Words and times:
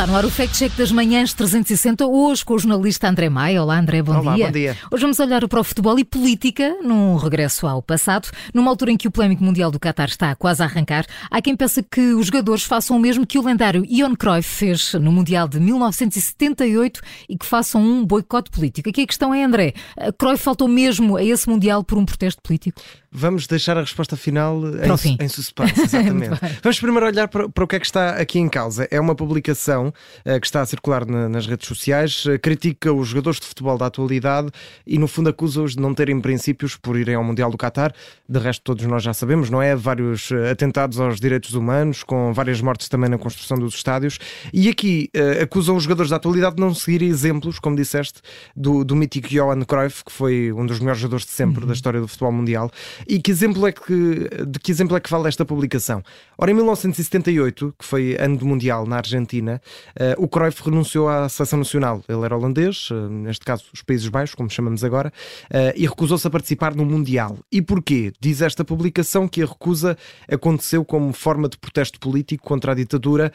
Está 0.00 0.10
no 0.10 0.16
ar 0.16 0.24
o 0.24 0.30
Fact 0.30 0.56
Check 0.56 0.74
das 0.78 0.90
Manhãs 0.90 1.34
360, 1.34 2.06
hoje 2.06 2.42
com 2.42 2.54
o 2.54 2.58
jornalista 2.58 3.06
André 3.06 3.28
Maia. 3.28 3.62
Olá, 3.62 3.78
André, 3.78 4.00
bom 4.00 4.18
Olá, 4.18 4.34
dia. 4.34 4.46
bom 4.46 4.52
dia. 4.52 4.76
Hoje 4.90 5.02
vamos 5.02 5.20
olhar 5.20 5.46
para 5.46 5.60
o 5.60 5.62
futebol 5.62 5.98
e 5.98 6.04
política, 6.06 6.74
num 6.82 7.16
regresso 7.16 7.66
ao 7.66 7.82
passado, 7.82 8.30
numa 8.54 8.70
altura 8.70 8.92
em 8.92 8.96
que 8.96 9.06
o 9.06 9.10
polémico 9.10 9.44
Mundial 9.44 9.70
do 9.70 9.78
Qatar 9.78 10.08
está 10.08 10.34
quase 10.34 10.62
a 10.62 10.64
arrancar. 10.64 11.04
Há 11.30 11.42
quem 11.42 11.54
pensa 11.54 11.82
que 11.82 12.14
os 12.14 12.28
jogadores 12.28 12.62
façam 12.62 12.96
o 12.96 12.98
mesmo 12.98 13.26
que 13.26 13.38
o 13.38 13.44
lendário 13.44 13.84
Ion 13.86 14.14
Cruyff 14.16 14.48
fez 14.48 14.94
no 14.94 15.12
Mundial 15.12 15.46
de 15.46 15.60
1978 15.60 17.02
e 17.28 17.36
que 17.36 17.44
façam 17.44 17.82
um 17.82 18.02
boicote 18.02 18.50
político. 18.50 18.88
Aqui 18.88 19.02
a 19.02 19.06
questão 19.06 19.34
é, 19.34 19.44
André, 19.44 19.74
Cruyff 20.18 20.42
faltou 20.42 20.66
mesmo 20.66 21.18
a 21.18 21.22
esse 21.22 21.46
Mundial 21.46 21.84
por 21.84 21.98
um 21.98 22.06
protesto 22.06 22.40
político? 22.40 22.80
Vamos 23.12 23.46
deixar 23.48 23.76
a 23.76 23.80
resposta 23.80 24.16
final 24.16 24.60
Para 24.60 24.86
em, 24.86 25.16
em 25.24 25.28
suspense, 25.28 25.80
exatamente. 25.82 26.38
Vamos 26.62 26.78
primeiro 26.78 27.06
olhar 27.06 27.26
para, 27.26 27.48
para 27.48 27.64
o 27.64 27.66
que 27.66 27.74
é 27.76 27.80
que 27.80 27.86
está 27.86 28.10
aqui 28.10 28.38
em 28.38 28.48
causa. 28.48 28.86
É 28.90 29.00
uma 29.00 29.16
publicação 29.16 29.92
eh, 30.24 30.38
que 30.38 30.46
está 30.46 30.60
a 30.60 30.66
circular 30.66 31.04
na- 31.04 31.28
nas 31.28 31.44
redes 31.46 31.66
sociais, 31.66 32.24
eh, 32.28 32.38
critica 32.38 32.92
os 32.92 33.08
jogadores 33.08 33.40
de 33.40 33.46
futebol 33.46 33.76
da 33.76 33.86
atualidade 33.86 34.48
e, 34.86 34.96
no 34.96 35.08
fundo, 35.08 35.28
acusa-os 35.28 35.74
de 35.74 35.80
não 35.82 35.92
terem 35.92 36.20
princípios 36.20 36.76
por 36.76 36.96
irem 36.96 37.16
ao 37.16 37.24
Mundial 37.24 37.50
do 37.50 37.56
Qatar. 37.58 37.92
De 38.28 38.38
resto, 38.38 38.62
todos 38.62 38.84
nós 38.86 39.02
já 39.02 39.12
sabemos, 39.12 39.50
não 39.50 39.60
é? 39.60 39.74
Vários 39.74 40.30
eh, 40.30 40.50
atentados 40.52 41.00
aos 41.00 41.18
direitos 41.18 41.54
humanos, 41.54 42.04
com 42.04 42.32
várias 42.32 42.60
mortes 42.60 42.88
também 42.88 43.10
na 43.10 43.18
construção 43.18 43.58
dos 43.58 43.74
estádios. 43.74 44.18
E 44.52 44.68
aqui 44.68 45.10
eh, 45.12 45.42
acusam 45.42 45.74
os 45.74 45.82
jogadores 45.82 46.10
da 46.10 46.16
atualidade 46.16 46.54
de 46.54 46.60
não 46.62 46.72
seguir 46.72 47.02
exemplos, 47.02 47.58
como 47.58 47.74
disseste, 47.74 48.20
do, 48.54 48.84
do 48.84 48.94
mítico 48.94 49.26
Johan 49.28 49.62
Cruyff, 49.64 50.04
que 50.04 50.12
foi 50.12 50.52
um 50.52 50.64
dos 50.64 50.78
melhores 50.78 51.00
jogadores 51.00 51.26
de 51.26 51.32
sempre 51.32 51.66
da 51.66 51.72
história 51.72 52.00
do 52.00 52.06
futebol 52.06 52.30
mundial. 52.30 52.70
E 53.06 53.20
que 53.20 53.30
exemplo 53.30 53.66
é 53.66 53.72
que, 53.72 54.28
de 54.46 54.58
que 54.58 54.70
exemplo 54.70 54.96
é 54.96 55.00
que 55.00 55.08
fala 55.08 55.28
esta 55.28 55.44
publicação? 55.44 56.02
Ora, 56.38 56.50
em 56.50 56.54
1978, 56.54 57.74
que 57.78 57.84
foi 57.84 58.16
ano 58.18 58.36
do 58.36 58.46
Mundial 58.46 58.86
na 58.86 58.96
Argentina, 58.96 59.60
eh, 59.94 60.14
o 60.18 60.28
Cruyff 60.28 60.62
renunciou 60.64 61.08
à 61.08 61.28
seleção 61.28 61.58
nacional. 61.58 62.02
Ele 62.08 62.24
era 62.24 62.36
holandês, 62.36 62.88
eh, 62.90 63.08
neste 63.08 63.44
caso 63.44 63.64
os 63.72 63.82
Países 63.82 64.08
Baixos, 64.08 64.34
como 64.34 64.50
chamamos 64.50 64.82
agora, 64.84 65.12
eh, 65.50 65.74
e 65.76 65.86
recusou-se 65.86 66.26
a 66.26 66.30
participar 66.30 66.74
no 66.74 66.84
Mundial. 66.84 67.38
E 67.52 67.60
porquê? 67.60 68.12
Diz 68.20 68.40
esta 68.42 68.64
publicação 68.64 69.28
que 69.28 69.42
a 69.42 69.46
recusa 69.46 69.96
aconteceu 70.30 70.84
como 70.84 71.12
forma 71.12 71.48
de 71.48 71.58
protesto 71.58 71.98
político 71.98 72.42
contra 72.42 72.72
a 72.72 72.74
ditadura 72.74 73.32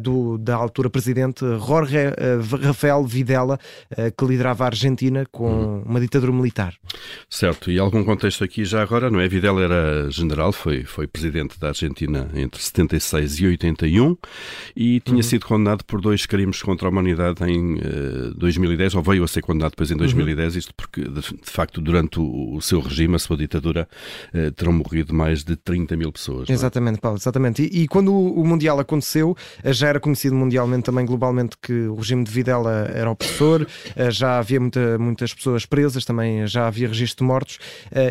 do, 0.00 0.38
da 0.38 0.54
altura 0.54 0.90
presidente 0.90 1.44
Jorge 1.58 1.96
Rafael 2.62 3.04
Videla, 3.04 3.58
que 4.16 4.24
liderava 4.24 4.64
a 4.64 4.66
Argentina 4.66 5.26
com 5.30 5.82
uma 5.84 6.00
ditadura 6.00 6.32
militar. 6.32 6.74
Certo, 7.28 7.70
e 7.70 7.78
algum 7.78 8.04
contexto 8.04 8.44
aqui 8.44 8.64
já 8.64 8.82
agora, 8.82 9.01
não 9.10 9.20
é? 9.20 9.28
Vidal 9.28 9.60
era 9.60 10.10
general, 10.10 10.52
foi, 10.52 10.84
foi 10.84 11.06
presidente 11.06 11.58
da 11.58 11.68
Argentina 11.68 12.28
entre 12.34 12.60
76 12.62 13.40
e 13.40 13.46
81 13.46 14.16
e 14.76 15.00
tinha 15.00 15.22
sido 15.22 15.46
condenado 15.46 15.84
por 15.84 16.00
dois 16.00 16.26
crimes 16.26 16.62
contra 16.62 16.88
a 16.88 16.90
humanidade 16.90 17.42
em 17.44 17.78
eh, 17.78 18.32
2010, 18.36 18.94
ou 18.94 19.02
veio 19.02 19.24
a 19.24 19.28
ser 19.28 19.42
condenado 19.42 19.70
depois 19.70 19.90
em 19.90 19.96
2010, 19.96 20.56
isto 20.56 20.74
porque, 20.74 21.02
de, 21.02 21.20
de 21.20 21.50
facto, 21.50 21.80
durante 21.80 22.18
o, 22.20 22.54
o 22.54 22.62
seu 22.62 22.80
regime, 22.80 23.14
a 23.16 23.18
sua 23.18 23.36
ditadura, 23.36 23.88
eh, 24.32 24.50
terão 24.50 24.72
morrido 24.72 25.14
mais 25.14 25.44
de 25.44 25.56
30 25.56 25.96
mil 25.96 26.12
pessoas. 26.12 26.48
é? 26.48 26.52
Exatamente, 26.52 27.00
Paulo, 27.00 27.18
exatamente. 27.18 27.62
E, 27.62 27.82
e 27.82 27.88
quando 27.88 28.12
o, 28.12 28.40
o 28.40 28.46
Mundial 28.46 28.78
aconteceu, 28.80 29.36
eh, 29.62 29.72
já 29.72 29.88
era 29.88 30.00
conhecido 30.00 30.34
mundialmente, 30.34 30.84
também 30.84 31.04
globalmente, 31.06 31.56
que 31.60 31.72
o 31.88 31.94
regime 31.96 32.24
de 32.24 32.30
Videla 32.30 32.90
era 32.94 33.10
opressor, 33.10 33.66
já 34.10 34.38
havia 34.38 34.60
muita- 34.60 34.98
muitas 34.98 35.32
pessoas 35.34 35.66
presas, 35.66 36.04
também 36.04 36.46
já 36.46 36.66
havia 36.66 36.88
registro 36.88 37.24
de 37.24 37.28
mortos, 37.28 37.58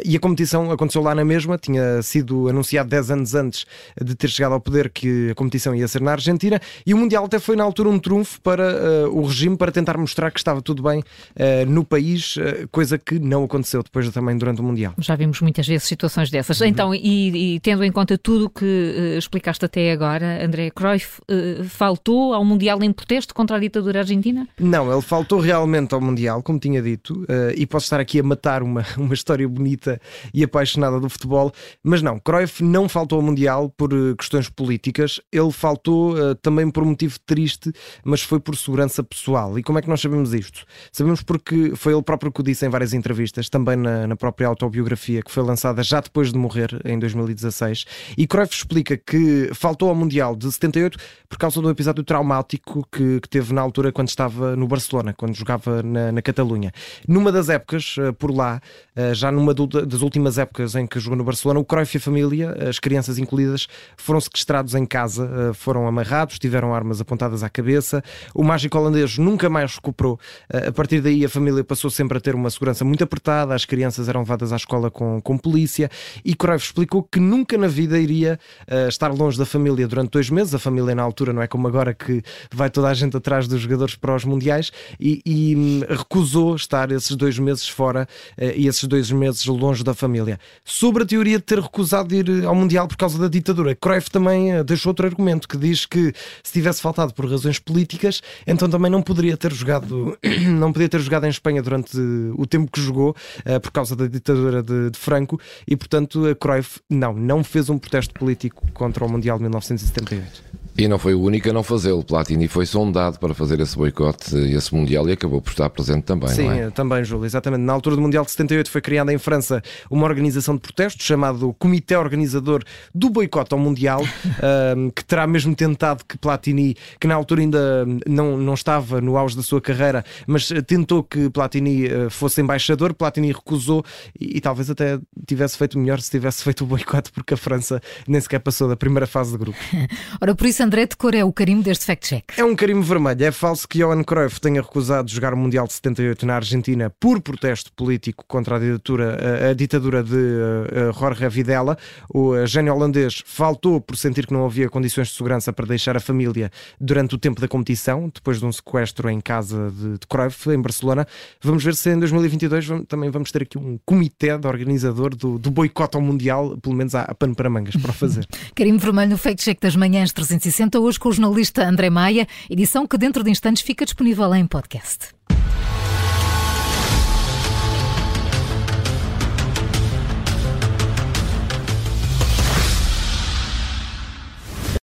e 0.05 0.15
a 0.15 0.19
competição 0.19 0.71
aconteceu 0.81 1.03
lá 1.03 1.13
na 1.13 1.23
mesma, 1.23 1.59
tinha 1.59 2.01
sido 2.01 2.49
anunciado 2.49 2.89
10 2.89 3.11
anos 3.11 3.35
antes 3.35 3.65
de 4.01 4.15
ter 4.15 4.27
chegado 4.29 4.53
ao 4.53 4.59
poder 4.59 4.89
que 4.89 5.29
a 5.29 5.35
competição 5.35 5.75
ia 5.75 5.87
ser 5.87 6.01
na 6.01 6.13
Argentina, 6.13 6.59
e 6.85 6.93
o 6.93 6.97
Mundial 6.97 7.25
até 7.25 7.37
foi 7.39 7.55
na 7.55 7.63
altura 7.63 7.89
um 7.89 7.99
trunfo 7.99 8.41
para 8.41 8.63
eh, 8.63 9.05
o 9.11 9.21
regime, 9.21 9.55
para 9.55 9.71
tentar 9.71 9.95
mostrar 9.97 10.31
que 10.31 10.39
estava 10.39 10.61
tudo 10.61 10.81
bem 10.81 11.03
eh, 11.35 11.65
no 11.65 11.85
país, 11.85 12.35
eh, 12.37 12.65
coisa 12.71 12.97
que 12.97 13.19
não 13.19 13.43
aconteceu 13.43 13.83
depois 13.83 14.09
também 14.09 14.35
durante 14.37 14.59
o 14.59 14.63
Mundial. 14.63 14.93
Já 14.97 15.15
vimos 15.15 15.39
muitas 15.41 15.67
vezes 15.67 15.87
situações 15.87 16.31
dessas. 16.31 16.59
Então, 16.61 16.95
e, 16.95 17.55
e 17.55 17.59
tendo 17.59 17.83
em 17.83 17.91
conta 17.91 18.17
tudo 18.17 18.45
o 18.45 18.49
que 18.49 19.15
explicaste 19.17 19.63
até 19.63 19.91
agora, 19.91 20.43
André 20.43 20.71
Cruyff 20.71 21.21
faltou 21.69 22.33
ao 22.33 22.43
Mundial 22.43 22.81
em 22.81 22.91
protesto 22.91 23.35
contra 23.35 23.57
a 23.57 23.59
ditadura 23.59 23.99
argentina? 23.99 24.47
Não, 24.59 24.91
ele 24.91 25.01
faltou 25.01 25.39
realmente 25.39 25.93
ao 25.93 26.01
Mundial, 26.01 26.41
como 26.41 26.57
tinha 26.57 26.81
dito, 26.81 27.25
e 27.55 27.67
posso 27.67 27.85
estar 27.85 27.99
aqui 27.99 28.19
a 28.19 28.23
matar 28.23 28.63
uma, 28.63 28.83
uma 28.97 29.13
história 29.13 29.47
bonita 29.47 30.01
e 30.33 30.43
apaixonada 30.71 30.99
do 30.99 31.09
futebol, 31.09 31.51
mas 31.83 32.01
não, 32.01 32.19
Cruyff 32.19 32.63
não 32.63 32.87
faltou 32.87 33.17
ao 33.17 33.21
Mundial 33.23 33.69
por 33.69 33.91
eh, 33.93 34.15
questões 34.17 34.49
políticas, 34.49 35.19
ele 35.31 35.51
faltou 35.51 36.17
eh, 36.17 36.35
também 36.41 36.69
por 36.69 36.83
um 36.83 36.87
motivo 36.87 37.19
triste, 37.25 37.71
mas 38.03 38.21
foi 38.21 38.39
por 38.39 38.55
segurança 38.55 39.03
pessoal. 39.03 39.57
E 39.59 39.63
como 39.63 39.79
é 39.79 39.81
que 39.81 39.89
nós 39.89 39.99
sabemos 40.01 40.33
isto? 40.33 40.65
Sabemos 40.91 41.21
porque 41.21 41.73
foi 41.75 41.93
ele 41.93 42.01
próprio 42.03 42.31
que 42.31 42.39
o 42.41 42.43
disse 42.43 42.65
em 42.65 42.69
várias 42.69 42.93
entrevistas, 42.93 43.49
também 43.49 43.75
na, 43.75 44.07
na 44.07 44.15
própria 44.15 44.47
autobiografia 44.47 45.21
que 45.21 45.31
foi 45.31 45.43
lançada 45.43 45.83
já 45.83 45.99
depois 45.99 46.31
de 46.31 46.37
morrer, 46.37 46.79
em 46.85 46.97
2016, 46.99 47.85
e 48.17 48.25
Cruyff 48.27 48.53
explica 48.55 48.95
que 48.97 49.49
faltou 49.53 49.89
ao 49.89 49.95
Mundial 49.95 50.35
de 50.35 50.51
78 50.51 50.97
por 51.27 51.37
causa 51.37 51.61
do 51.61 51.69
episódio 51.69 52.03
traumático 52.03 52.85
que, 52.91 53.19
que 53.19 53.29
teve 53.29 53.53
na 53.53 53.61
altura 53.61 53.91
quando 53.91 54.07
estava 54.09 54.55
no 54.55 54.67
Barcelona, 54.67 55.13
quando 55.13 55.33
jogava 55.35 55.81
na, 55.83 56.11
na 56.11 56.21
Catalunha. 56.21 56.71
Numa 57.07 57.31
das 57.31 57.49
épocas, 57.49 57.95
eh, 57.97 58.11
por 58.11 58.31
lá, 58.35 58.61
eh, 58.95 59.13
já 59.13 59.31
numa 59.31 59.53
do- 59.53 59.67
das 59.67 60.01
últimas 60.01 60.37
épocas 60.37 60.60
em 60.75 60.85
que 60.87 60.99
jogou 60.99 61.17
no 61.17 61.23
Barcelona, 61.23 61.59
o 61.59 61.65
Cruyff 61.65 61.95
e 61.95 61.97
a 61.97 62.01
família, 62.01 62.55
as 62.69 62.79
crianças 62.79 63.17
incluídas, 63.17 63.67
foram 63.97 64.19
sequestrados 64.19 64.75
em 64.75 64.85
casa, 64.85 65.29
eh, 65.49 65.53
foram 65.53 65.87
amarrados, 65.87 66.39
tiveram 66.39 66.73
armas 66.73 67.01
apontadas 67.01 67.43
à 67.43 67.49
cabeça. 67.49 68.03
O 68.33 68.43
mágico 68.43 68.77
holandês 68.77 69.17
nunca 69.17 69.49
mais 69.49 69.75
recuperou. 69.75 70.19
Eh, 70.51 70.67
A 70.67 70.71
partir 70.71 71.01
daí, 71.01 71.25
a 71.25 71.29
família 71.29 71.63
passou 71.63 71.89
sempre 71.89 72.17
a 72.17 72.21
ter 72.21 72.35
uma 72.35 72.49
segurança 72.49 72.85
muito 72.85 73.03
apertada, 73.03 73.53
as 73.53 73.65
crianças 73.65 74.07
eram 74.07 74.21
levadas 74.21 74.53
à 74.53 74.55
escola 74.55 74.89
com, 74.89 75.19
com 75.21 75.37
polícia 75.37 75.89
e 76.23 76.33
Cruyff 76.35 76.65
explicou 76.65 77.03
que 77.03 77.19
nunca 77.19 77.57
na 77.57 77.67
vida 77.67 77.99
iria 77.99 78.39
eh, 78.67 78.87
estar 78.87 79.09
longe 79.13 79.37
da 79.37 79.45
família 79.45 79.87
durante 79.87 80.11
dois 80.11 80.29
meses. 80.29 80.53
A 80.53 80.59
família, 80.59 80.95
na 80.95 81.03
altura, 81.03 81.33
não 81.33 81.41
é 81.41 81.47
como 81.47 81.67
agora 81.67 81.93
que 81.93 82.21
vai 82.53 82.69
toda 82.69 82.87
a 82.89 82.93
gente 82.93 83.17
atrás 83.17 83.47
dos 83.47 83.61
jogadores 83.61 83.95
para 83.95 84.15
os 84.15 84.23
mundiais 84.25 84.71
e, 84.99 85.21
e, 85.25 85.55
hum, 85.55 85.81
recusou 85.89 86.55
estar 86.55 86.91
esses 86.91 87.15
dois 87.15 87.37
meses 87.37 87.67
fora 87.67 88.07
e 88.55 88.67
esses 88.67 88.85
dois 88.85 89.11
meses 89.11 89.45
longe 89.45 89.83
da 89.83 89.93
família. 89.93 90.39
Sobre 90.63 91.03
a 91.03 91.05
teoria 91.05 91.37
de 91.37 91.43
ter 91.43 91.59
recusado 91.59 92.13
ir 92.13 92.29
eh, 92.29 92.45
ao 92.45 92.53
mundial 92.53 92.87
por 92.87 92.95
causa 92.95 93.17
da 93.17 93.27
ditadura, 93.27 93.75
Cruyff 93.75 94.11
também 94.11 94.53
eh, 94.53 94.63
deixou 94.63 94.91
outro 94.91 95.07
argumento 95.07 95.47
que 95.47 95.57
diz 95.57 95.85
que 95.85 96.13
se 96.43 96.53
tivesse 96.53 96.81
faltado 96.81 97.13
por 97.13 97.29
razões 97.29 97.57
políticas, 97.59 98.21
então 98.45 98.69
também 98.69 98.91
não 98.91 99.01
poderia 99.01 99.35
ter 99.35 99.51
jogado, 99.53 100.17
não 100.47 100.71
podia 100.71 100.87
ter 100.87 100.99
jogado 100.99 101.25
em 101.25 101.29
Espanha 101.29 101.61
durante 101.61 101.97
o 102.35 102.45
tempo 102.45 102.71
que 102.71 102.79
jogou 102.79 103.15
eh, 103.43 103.59
por 103.59 103.71
causa 103.71 103.95
da 103.95 104.07
ditadura 104.07 104.61
de, 104.61 104.91
de 104.91 104.99
Franco 104.99 105.39
e, 105.67 105.75
portanto, 105.75 106.35
Cruyff 106.39 106.79
não, 106.89 107.13
não 107.13 107.43
fez 107.43 107.69
um 107.69 107.77
protesto 107.77 108.13
político 108.13 108.63
contra 108.73 109.03
o 109.03 109.09
Mundial 109.09 109.37
de 109.37 109.43
1978. 109.43 110.60
E 110.77 110.87
não 110.87 110.97
foi 110.97 111.13
o 111.13 111.21
único 111.21 111.49
a 111.49 111.53
não 111.53 111.63
fazê-lo. 111.63 112.03
Platini 112.03 112.47
foi 112.47 112.65
sondado 112.65 113.19
para 113.19 113.33
fazer 113.33 113.59
esse 113.59 113.75
boicote, 113.75 114.35
esse 114.35 114.73
Mundial, 114.73 115.07
e 115.09 115.11
acabou 115.11 115.41
por 115.41 115.49
estar 115.49 115.69
presente 115.69 116.03
também, 116.03 116.29
Sim, 116.29 116.45
não 116.45 116.51
é? 116.51 116.69
também, 116.69 117.03
Júlio, 117.03 117.25
exatamente. 117.25 117.61
Na 117.61 117.73
altura 117.73 117.95
do 117.95 118.01
Mundial 118.01 118.23
de 118.23 118.31
78 118.31 118.71
foi 118.71 118.81
criada 118.81 119.13
em 119.13 119.17
França 119.17 119.61
uma 119.89 120.05
organização 120.05 120.55
de 120.55 120.61
protestos 120.61 121.05
chamado 121.05 121.53
Comitê 121.59 121.95
Organizador 121.95 122.63
do 122.95 123.09
Boicote 123.09 123.53
ao 123.53 123.59
Mundial, 123.59 124.01
ahm, 124.41 124.89
que 124.95 125.03
terá 125.03 125.27
mesmo 125.27 125.55
tentado 125.55 126.05
que 126.05 126.17
Platini, 126.17 126.75
que 126.99 127.07
na 127.07 127.15
altura 127.15 127.41
ainda 127.41 127.85
não, 128.07 128.37
não 128.37 128.53
estava 128.53 129.01
no 129.01 129.17
auge 129.17 129.35
da 129.35 129.43
sua 129.43 129.61
carreira, 129.61 130.03
mas 130.25 130.49
eh, 130.51 130.61
tentou 130.61 131.03
que 131.03 131.29
Platini 131.29 131.85
eh, 131.85 132.09
fosse 132.09 132.41
embaixador, 132.41 132.93
Platini 132.93 133.31
recusou 133.31 133.83
e, 134.19 134.37
e 134.37 134.41
talvez 134.41 134.69
até 134.69 134.99
tivesse 135.27 135.57
feito 135.57 135.77
melhor 135.77 135.99
se 135.99 136.09
tivesse 136.09 136.43
feito 136.43 136.63
o 136.63 136.67
boicote, 136.67 137.11
porque 137.11 137.33
a 137.33 137.37
França 137.37 137.81
nem 138.07 138.21
sequer 138.21 138.39
passou 138.39 138.67
da 138.67 138.75
primeira 138.75 139.05
fase 139.05 139.31
de 139.31 139.37
grupo. 139.37 139.59
Ora, 140.21 140.33
por 140.33 140.47
isso, 140.47 140.60
André, 140.61 140.85
de 140.85 140.95
cor 140.95 141.15
é 141.15 141.23
o 141.23 141.31
carimbo 141.33 141.63
deste 141.63 141.85
fact-check. 141.85 142.23
É 142.37 142.43
um 142.43 142.55
carimbo 142.55 142.81
vermelho. 142.83 143.23
É 143.23 143.31
falso 143.31 143.67
que 143.67 143.79
Johan 143.79 144.03
Cruyff 144.03 144.39
tenha 144.39 144.61
recusado 144.61 145.09
jogar 145.09 145.33
o 145.33 145.37
Mundial 145.37 145.65
de 145.65 145.73
78 145.73 146.25
na 146.25 146.35
Argentina 146.35 146.89
por 146.99 147.19
protesto 147.21 147.71
político 147.73 148.23
contra 148.27 148.57
a 148.57 148.59
ditadura, 148.59 149.49
a, 149.49 149.53
ditadura 149.53 150.03
de 150.03 150.13
uh, 150.15 150.89
uh, 150.89 150.99
Jorge 150.99 151.27
Videla. 151.29 151.77
O 152.13 152.31
uh, 152.31 152.45
gênio 152.45 152.73
holandês 152.73 153.23
faltou 153.25 153.81
por 153.81 153.97
sentir 153.97 154.27
que 154.27 154.33
não 154.33 154.45
havia 154.45 154.69
condições 154.69 155.07
de 155.07 155.15
segurança 155.15 155.51
para 155.51 155.65
deixar 155.65 155.97
a 155.97 155.99
família 155.99 156.51
durante 156.79 157.15
o 157.15 157.17
tempo 157.17 157.41
da 157.41 157.47
competição, 157.47 158.11
depois 158.13 158.39
de 158.39 158.45
um 158.45 158.51
sequestro 158.51 159.09
em 159.09 159.19
casa 159.19 159.71
de, 159.71 159.93
de 159.93 160.07
Cruyff, 160.07 160.49
em 160.49 160.61
Barcelona. 160.61 161.07
Vamos 161.41 161.63
ver 161.63 161.75
se 161.75 161.89
em 161.89 161.97
2022 161.99 162.65
vamos- 162.67 162.85
também 162.87 163.09
vamos 163.09 163.31
ter 163.31 163.43
aqui 163.43 163.57
um 163.57 163.79
comitê 163.85 164.37
de 164.37 164.47
organizador 164.47 165.15
do, 165.15 165.39
do 165.39 165.49
boicote 165.49 165.95
ao 165.97 166.01
Mundial, 166.01 166.57
pelo 166.61 166.75
menos 166.75 166.93
há, 166.93 167.13
pano 167.15 167.35
para 167.35 167.49
mangas 167.49 167.75
para 167.75 167.93
fazer. 167.93 168.27
Carimbo 168.55 168.79
vermelho 168.79 169.11
no 169.11 169.17
fact-check 169.17 169.59
das 169.59 169.75
manhãs 169.75 170.11
360, 170.51 170.79
hoje 170.79 170.99
com 170.99 171.09
o 171.09 171.13
jornalista 171.13 171.67
André 171.67 171.89
Maia, 171.89 172.27
edição 172.49 172.85
que 172.85 172.97
dentro 172.97 173.23
de 173.23 173.31
instantes 173.31 173.63
fica 173.63 173.85
disponível 173.85 174.33
em 174.35 174.45
podcast. 174.45 175.20